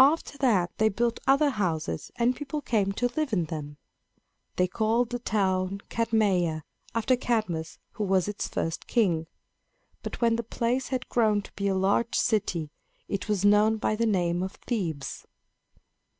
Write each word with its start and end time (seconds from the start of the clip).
After 0.00 0.36
that 0.38 0.76
they 0.78 0.88
built 0.88 1.20
other 1.24 1.50
houses, 1.50 2.10
and 2.16 2.34
people 2.34 2.60
came 2.60 2.90
to 2.94 3.06
live 3.16 3.32
in 3.32 3.44
them. 3.44 3.76
They 4.56 4.66
called 4.66 5.10
the 5.10 5.20
town 5.20 5.82
Cadmeia, 5.88 6.64
after 6.96 7.14
Cadmus 7.14 7.78
who 7.92 8.02
was 8.02 8.26
its 8.26 8.48
first 8.48 8.88
king. 8.88 9.28
But 10.02 10.20
when 10.20 10.34
the 10.34 10.42
place 10.42 10.88
had 10.88 11.08
grown 11.08 11.42
to 11.42 11.52
be 11.52 11.68
a 11.68 11.76
large 11.76 12.16
city, 12.16 12.72
it 13.06 13.28
was 13.28 13.44
known 13.44 13.76
by 13.76 13.94
the 13.94 14.04
name 14.04 14.42
of 14.42 14.54
Thebes. 14.66 15.26